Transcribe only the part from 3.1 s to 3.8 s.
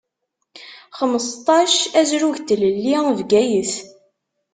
Bgayet.